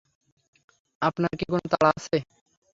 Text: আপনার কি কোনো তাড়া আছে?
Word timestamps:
আপনার 1.01 1.31
কি 1.39 1.45
কোনো 1.49 1.65
তাড়া 1.71 1.89
আছে? 1.91 2.17